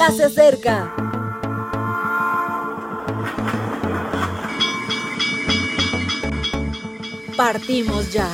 ya 0.00 0.10
se 0.12 0.24
acerca. 0.24 0.94
Partimos 7.36 8.10
ya. 8.10 8.26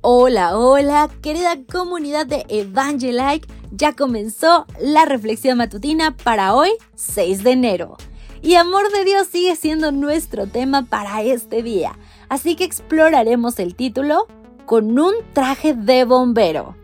Hola, 0.00 0.56
hola, 0.56 1.10
querida 1.20 1.58
comunidad 1.70 2.24
de 2.24 2.46
Evangelike. 2.48 3.46
Ya 3.70 3.92
comenzó 3.92 4.64
la 4.80 5.04
reflexión 5.04 5.58
matutina 5.58 6.16
para 6.16 6.54
hoy, 6.54 6.70
6 6.94 7.44
de 7.44 7.50
enero. 7.50 7.98
Y 8.40 8.54
amor 8.54 8.90
de 8.92 9.04
Dios 9.04 9.26
sigue 9.26 9.56
siendo 9.56 9.92
nuestro 9.92 10.46
tema 10.46 10.86
para 10.86 11.20
este 11.22 11.62
día. 11.62 11.98
Así 12.28 12.56
que 12.56 12.64
exploraremos 12.64 13.58
el 13.58 13.74
título 13.74 14.26
con 14.64 14.98
un 14.98 15.14
traje 15.32 15.74
de 15.74 16.04
bombero. 16.04 16.76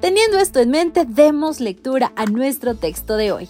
Teniendo 0.00 0.38
esto 0.38 0.60
en 0.60 0.70
mente, 0.70 1.04
demos 1.06 1.60
lectura 1.60 2.12
a 2.16 2.26
nuestro 2.26 2.74
texto 2.74 3.16
de 3.16 3.32
hoy. 3.32 3.48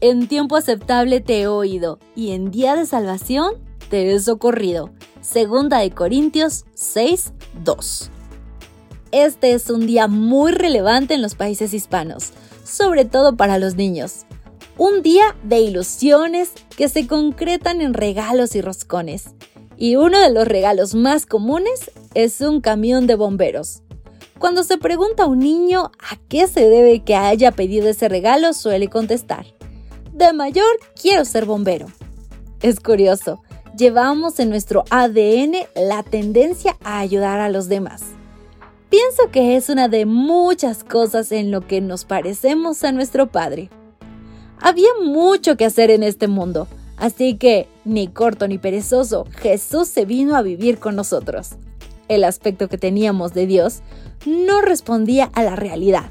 En 0.00 0.28
tiempo 0.28 0.56
aceptable 0.56 1.20
te 1.20 1.40
he 1.40 1.46
oído 1.48 1.98
y 2.14 2.32
en 2.32 2.50
día 2.50 2.76
de 2.76 2.86
salvación 2.86 3.54
te 3.90 4.12
he 4.12 4.20
socorrido. 4.20 4.90
Segunda 5.20 5.78
de 5.78 5.90
Corintios 5.90 6.64
6, 6.74 7.32
2. 7.64 8.10
Este 9.10 9.52
es 9.52 9.70
un 9.70 9.86
día 9.86 10.06
muy 10.06 10.52
relevante 10.52 11.14
en 11.14 11.22
los 11.22 11.34
países 11.34 11.72
hispanos, 11.72 12.32
sobre 12.64 13.04
todo 13.04 13.36
para 13.36 13.58
los 13.58 13.74
niños. 13.74 14.26
Un 14.76 15.02
día 15.02 15.34
de 15.42 15.60
ilusiones 15.60 16.52
que 16.76 16.88
se 16.88 17.06
concretan 17.06 17.80
en 17.80 17.94
regalos 17.94 18.54
y 18.54 18.60
roscones. 18.60 19.30
Y 19.80 19.94
uno 19.94 20.18
de 20.20 20.30
los 20.30 20.48
regalos 20.48 20.96
más 20.96 21.24
comunes 21.24 21.92
es 22.14 22.40
un 22.40 22.60
camión 22.60 23.06
de 23.06 23.14
bomberos. 23.14 23.82
Cuando 24.40 24.64
se 24.64 24.76
pregunta 24.76 25.22
a 25.22 25.26
un 25.26 25.38
niño 25.38 25.92
a 26.00 26.16
qué 26.28 26.48
se 26.48 26.68
debe 26.68 27.04
que 27.04 27.14
haya 27.14 27.52
pedido 27.52 27.88
ese 27.88 28.08
regalo, 28.08 28.52
suele 28.54 28.88
contestar, 28.88 29.46
de 30.12 30.32
mayor 30.32 30.66
quiero 31.00 31.24
ser 31.24 31.44
bombero. 31.44 31.86
Es 32.60 32.80
curioso, 32.80 33.40
llevamos 33.76 34.40
en 34.40 34.50
nuestro 34.50 34.82
ADN 34.90 35.54
la 35.76 36.02
tendencia 36.02 36.76
a 36.82 36.98
ayudar 36.98 37.38
a 37.38 37.48
los 37.48 37.68
demás. 37.68 38.02
Pienso 38.90 39.30
que 39.30 39.56
es 39.56 39.68
una 39.68 39.86
de 39.86 40.06
muchas 40.06 40.82
cosas 40.82 41.30
en 41.30 41.52
lo 41.52 41.66
que 41.68 41.80
nos 41.80 42.04
parecemos 42.04 42.82
a 42.82 42.90
nuestro 42.90 43.28
Padre. 43.28 43.70
Había 44.60 44.88
mucho 45.04 45.56
que 45.56 45.66
hacer 45.66 45.92
en 45.92 46.02
este 46.02 46.26
mundo, 46.26 46.66
así 46.96 47.36
que, 47.36 47.68
ni 47.88 48.06
corto 48.06 48.46
ni 48.46 48.58
perezoso, 48.58 49.26
Jesús 49.36 49.88
se 49.88 50.04
vino 50.04 50.36
a 50.36 50.42
vivir 50.42 50.78
con 50.78 50.94
nosotros. 50.94 51.52
El 52.08 52.22
aspecto 52.24 52.68
que 52.68 52.78
teníamos 52.78 53.34
de 53.34 53.46
Dios 53.46 53.80
no 54.26 54.60
respondía 54.60 55.30
a 55.34 55.42
la 55.42 55.56
realidad, 55.56 56.10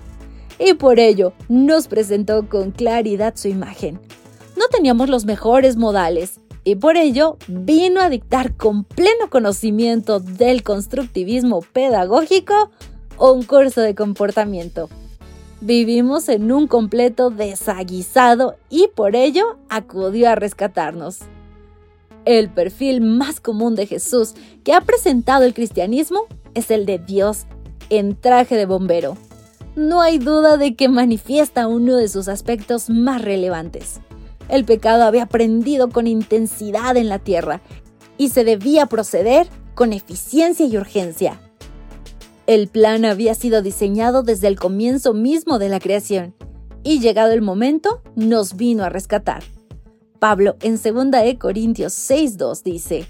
y 0.60 0.74
por 0.74 1.00
ello 1.00 1.34
nos 1.50 1.88
presentó 1.88 2.50
con 2.50 2.72
claridad 2.72 3.36
su 3.36 3.48
imagen. 3.48 4.00
No 4.58 4.66
teníamos 4.72 5.10
los 5.10 5.26
mejores 5.26 5.78
modales, 5.78 6.40
y 6.64 6.76
por 6.76 6.98
ello 6.98 7.38
vino 7.48 8.02
a 8.02 8.10
dictar 8.10 8.56
con 8.56 8.84
pleno 8.84 9.30
conocimiento 9.30 10.20
del 10.20 10.64
constructivismo 10.64 11.62
pedagógico 11.62 12.72
un 13.20 13.44
curso 13.44 13.82
de 13.82 13.96
comportamiento. 13.96 14.90
Vivimos 15.62 16.28
en 16.30 16.52
un 16.52 16.68
completo 16.68 17.30
desaguisado 17.30 18.56
y 18.70 18.90
por 18.94 19.16
ello 19.16 19.58
acudió 19.70 20.30
a 20.30 20.36
rescatarnos. 20.36 21.20
El 22.28 22.50
perfil 22.50 23.00
más 23.00 23.40
común 23.40 23.76
de 23.76 23.88
Jesús 23.88 24.34
que 24.66 24.74
ha 24.74 24.82
presentado 24.82 25.46
el 25.46 25.54
cristianismo 25.54 26.26
es 26.56 26.72
el 26.72 26.86
de 26.86 27.00
Dios 27.00 27.46
en 27.90 28.18
traje 28.20 28.58
de 28.58 28.66
bombero. 28.66 29.16
No 29.78 30.02
hay 30.02 30.18
duda 30.18 30.58
de 30.58 30.76
que 30.76 30.90
manifiesta 30.90 31.68
uno 31.68 31.96
de 31.96 32.10
sus 32.10 32.28
aspectos 32.28 32.90
más 32.90 33.22
relevantes. 33.22 34.02
El 34.50 34.66
pecado 34.66 35.06
había 35.06 35.28
prendido 35.28 35.90
con 35.90 36.06
intensidad 36.06 36.98
en 36.98 37.08
la 37.08 37.20
tierra 37.20 37.62
y 38.18 38.28
se 38.28 38.44
debía 38.44 38.88
proceder 38.88 39.48
con 39.74 39.94
eficiencia 39.94 40.66
y 40.66 40.76
urgencia. 40.76 41.40
El 42.46 42.68
plan 42.68 43.06
había 43.06 43.36
sido 43.36 43.62
diseñado 43.62 44.22
desde 44.22 44.50
el 44.50 44.60
comienzo 44.60 45.14
mismo 45.14 45.60
de 45.60 45.70
la 45.70 45.80
creación 45.80 46.36
y 46.84 47.00
llegado 47.00 47.32
el 47.32 47.42
momento 47.42 48.02
nos 48.16 48.58
vino 48.58 48.84
a 48.84 48.90
rescatar. 48.90 49.44
Pablo 50.20 50.56
en 50.62 50.74
2 50.82 51.12
de 51.12 51.38
Corintios 51.38 51.94
6:2 51.94 52.64
dice, 52.64 53.08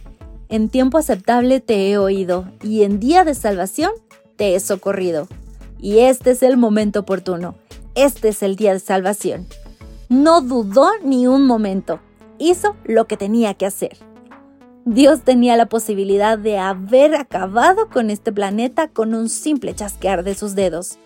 En 0.50 0.69
tiempo 0.69 0.97
aceptable 0.97 1.59
te 1.59 1.90
he 1.90 1.97
oído 1.97 2.45
y 2.62 2.84
en 2.84 3.00
día 3.00 3.23
de 3.23 3.34
salvación 3.34 3.91
te 4.35 4.56
he 4.56 4.59
socorrido. 4.59 5.28
Y 5.79 6.00
este 6.00 6.31
es 6.31 6.44
el 6.44 6.57
momento 6.57 7.01
oportuno, 7.01 7.56
este 7.95 8.29
es 8.29 8.44
el 8.44 8.56
día 8.56 8.73
de 8.73 8.79
salvación. 8.79 9.47
No 10.09 10.41
dudó 10.41 10.90
ni 11.03 11.28
un 11.28 11.45
momento. 11.45 12.00
Hizo 12.40 12.75
lo 12.85 13.07
que 13.07 13.18
tenía 13.18 13.53
que 13.56 13.66
hacer. 13.66 13.97
Dios 14.85 15.24
tenía 15.24 15.57
la 15.57 15.66
posibilidad 15.66 16.38
de 16.38 16.57
haber 16.57 17.16
acabado 17.16 17.89
con 17.89 18.09
este 18.09 18.31
planeta 18.31 18.88
con 18.88 19.13
un 19.13 19.28
simple 19.28 19.75
chasquear 19.75 20.24
de 20.24 20.34
sus 20.34 20.56
dedos. 20.56 20.97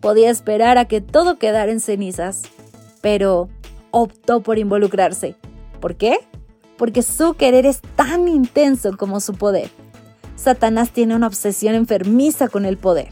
Podía 0.00 0.28
esperar 0.30 0.76
a 0.76 0.84
que 0.84 1.00
todo 1.00 1.38
quedara 1.38 1.72
en 1.72 1.80
cenizas, 1.80 2.42
pero 3.00 3.48
optó 3.92 4.42
por 4.42 4.58
involucrarse. 4.58 5.36
¿Por 5.80 5.96
qué? 5.96 6.18
Porque 6.76 7.02
su 7.02 7.34
querer 7.34 7.66
es 7.66 7.80
tan 7.96 8.28
intenso 8.28 8.96
como 8.96 9.20
su 9.20 9.34
poder. 9.34 9.70
Satanás 10.36 10.90
tiene 10.90 11.14
una 11.14 11.26
obsesión 11.26 11.74
enfermiza 11.74 12.48
con 12.48 12.64
el 12.64 12.78
poder. 12.78 13.08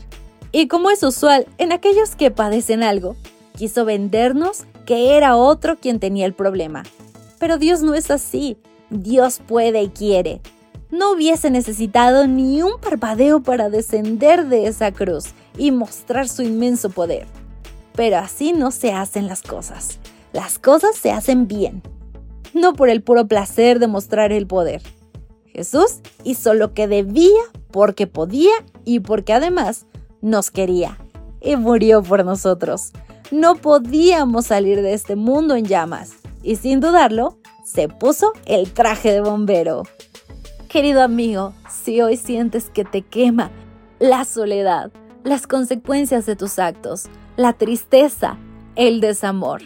Y 0.53 0.69
como 0.69 0.91
es 0.91 1.03
usual 1.03 1.47
en 1.59 1.73
aquellos 1.73 2.17
que 2.17 2.31
padecen 2.31 2.83
algo, 2.83 3.17
quiso 3.57 3.85
vendernos 3.85 4.65
que 4.87 5.17
era 5.17 5.37
otro 5.37 5.77
quien 5.77 6.01
tenía 6.01 6.25
el 6.25 6.33
problema. 6.33 6.85
Pero 7.39 7.59
Dios 7.59 7.83
no 7.83 7.95
es 7.95 8.11
así. 8.11 8.57
Dios 8.91 9.41
puede 9.47 9.83
y 9.83 9.89
quiere. 9.91 10.41
No 10.91 11.13
hubiese 11.13 11.51
necesitado 11.51 12.27
ni 12.27 12.63
un 12.63 12.81
parpadeo 12.81 13.43
para 13.43 13.69
descender 13.69 14.47
de 14.47 14.67
esa 14.67 14.93
cruz 14.93 15.27
y 15.59 15.71
mostrar 15.71 16.29
su 16.29 16.43
inmenso 16.43 16.89
poder. 16.89 17.27
Pero 17.95 18.17
así 18.17 18.55
no 18.55 18.71
se 18.71 18.93
hacen 18.93 19.27
las 19.27 19.43
cosas. 19.43 19.99
Las 20.33 20.59
cosas 20.59 20.97
se 20.97 21.11
hacen 21.11 21.47
bien, 21.47 21.83
no 22.55 22.73
por 22.73 22.89
el 22.89 23.03
puro 23.03 23.27
placer 23.27 23.79
de 23.79 23.87
mostrar 23.87 24.33
el 24.33 24.47
poder. 24.47 24.83
Jesús 25.47 26.01
hizo 26.25 26.55
lo 26.55 26.75
que 26.75 26.89
debía 26.89 27.43
porque 27.71 28.07
podía 28.07 28.53
y 28.85 29.01
porque 29.01 29.33
además 29.33 29.87
nos 30.21 30.51
quería 30.51 30.99
y 31.41 31.57
murió 31.57 32.03
por 32.03 32.25
nosotros 32.25 32.93
no 33.31 33.57
podíamos 33.57 34.47
salir 34.47 34.83
de 34.83 34.95
este 34.95 35.17
mundo 35.17 35.55
en 35.55 35.65
llamas. 35.65 36.17
Y 36.43 36.57
sin 36.57 36.81
dudarlo, 36.81 37.39
se 37.65 37.89
puso 37.89 38.33
el 38.47 38.73
traje 38.73 39.13
de 39.13 39.21
bombero. 39.21 39.83
Querido 40.69 41.03
amigo, 41.03 41.53
si 41.71 42.01
hoy 42.01 42.17
sientes 42.17 42.71
que 42.71 42.85
te 42.85 43.03
quema 43.03 43.51
la 43.99 44.25
soledad, 44.25 44.91
las 45.25 45.47
consecuencias 45.47 46.27
de 46.27 46.37
tus 46.37 46.59
actos, 46.59 47.07
la 47.37 47.53
tristeza, 47.53 48.39
el 48.77 49.01
desamor, 49.01 49.63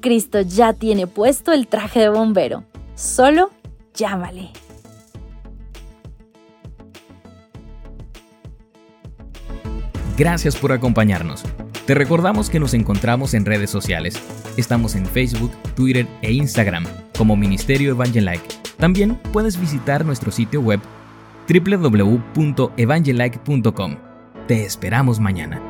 Cristo 0.00 0.40
ya 0.40 0.72
tiene 0.72 1.06
puesto 1.06 1.52
el 1.52 1.66
traje 1.66 2.00
de 2.00 2.08
bombero. 2.08 2.64
Solo 2.94 3.50
llámale. 3.94 4.50
Gracias 10.16 10.56
por 10.56 10.72
acompañarnos. 10.72 11.44
Te 11.86 11.94
recordamos 11.94 12.50
que 12.50 12.58
nos 12.60 12.74
encontramos 12.74 13.32
en 13.34 13.46
redes 13.46 13.70
sociales. 13.70 14.20
Estamos 14.56 14.96
en 14.96 15.06
Facebook, 15.06 15.52
Twitter 15.74 16.06
e 16.22 16.32
Instagram 16.32 16.84
como 17.16 17.36
Ministerio 17.36 17.92
Evangelike. 17.92 18.48
También 18.78 19.14
puedes 19.32 19.60
visitar 19.60 20.04
nuestro 20.04 20.32
sitio 20.32 20.60
web 20.60 20.80
www.evangelike.com. 21.48 23.96
Te 24.46 24.64
esperamos 24.64 25.20
mañana. 25.20 25.67